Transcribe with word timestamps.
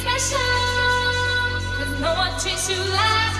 special. 0.00 0.38
cause 1.76 2.00
no 2.00 2.14
one 2.14 2.32
treats 2.40 2.70
you 2.70 2.78
like 2.78 3.39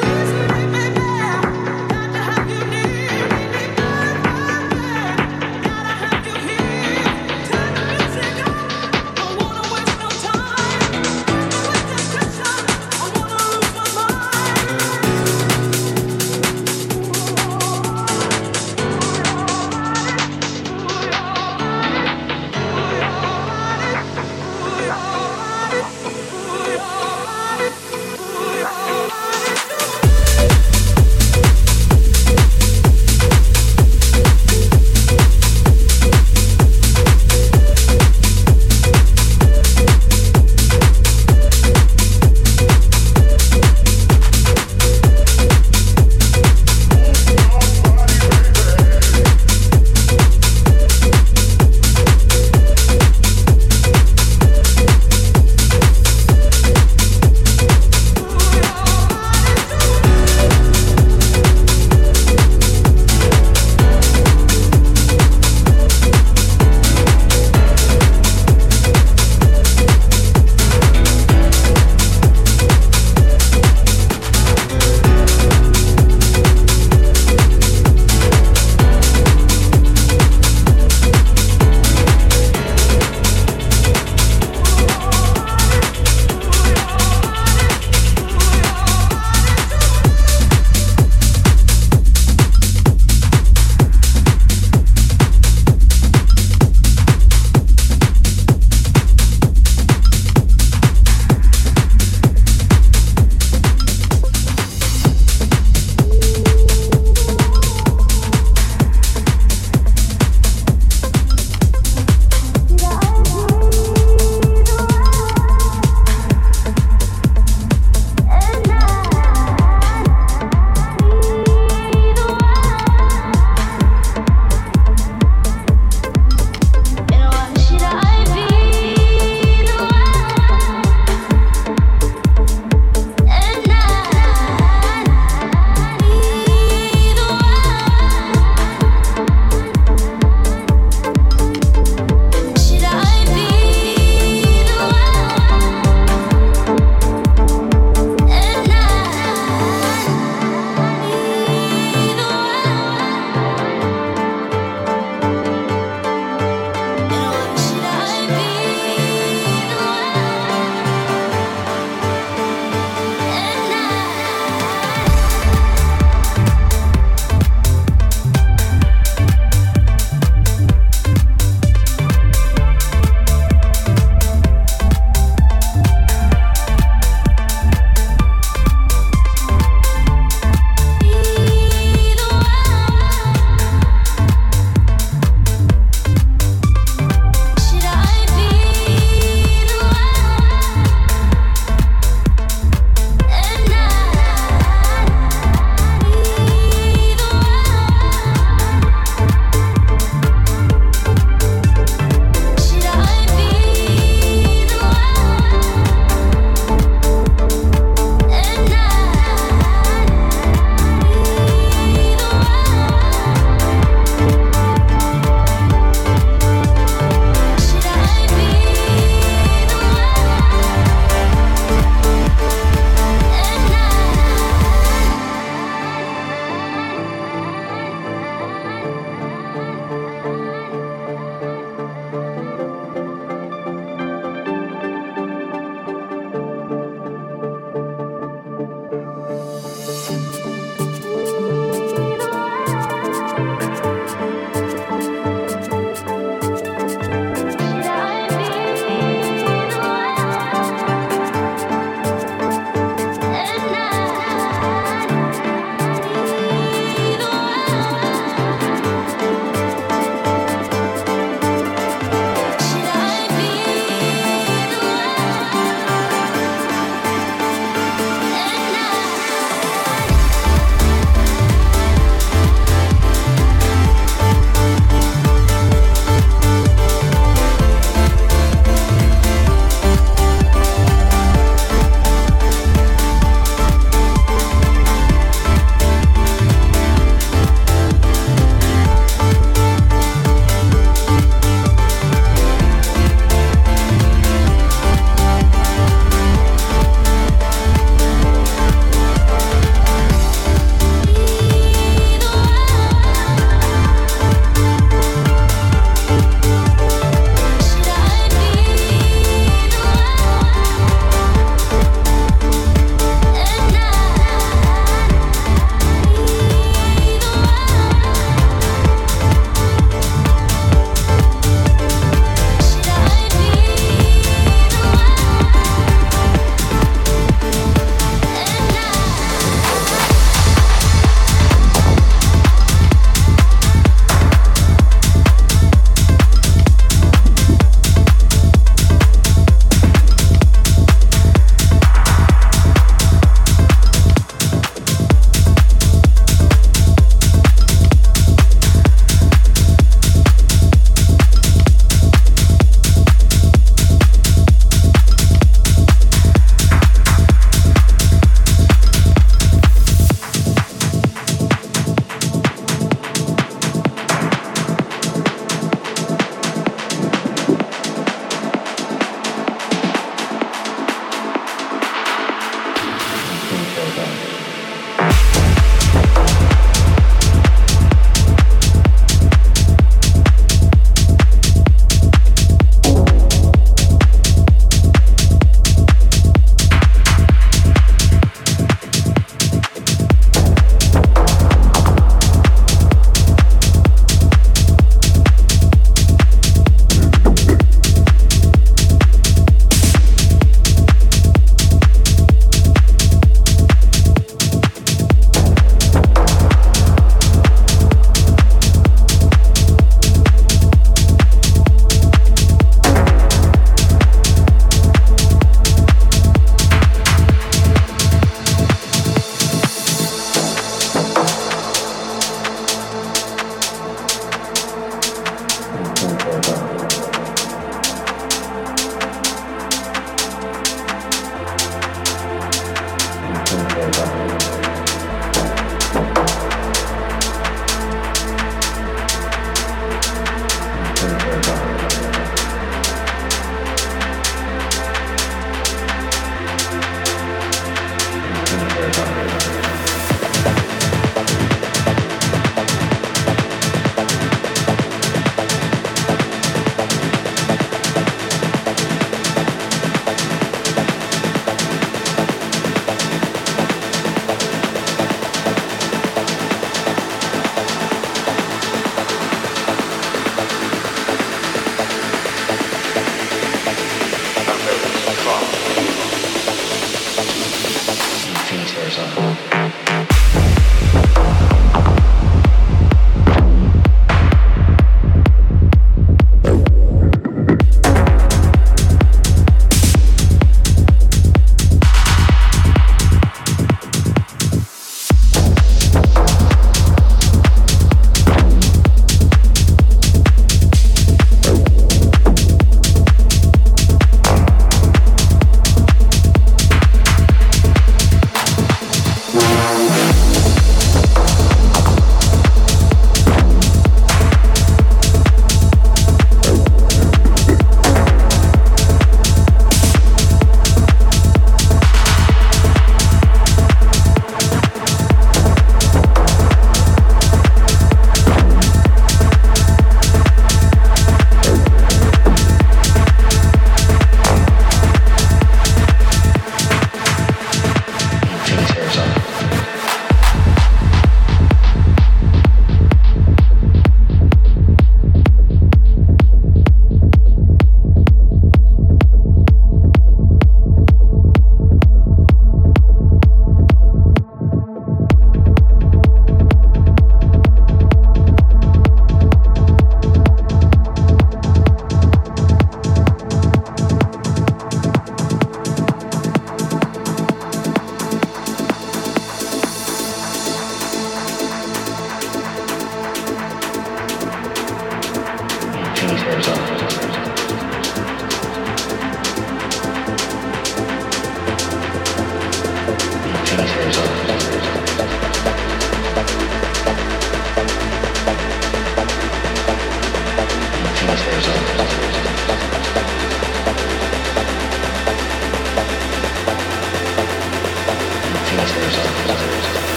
or 478.97 479.15
something. 479.15 479.50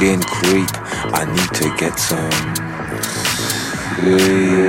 Skin 0.00 0.22
creep. 0.22 0.70
I 1.12 1.26
need 1.26 1.52
to 1.60 1.76
get 1.76 1.98
some 2.00 2.30
sleep. 4.00 4.59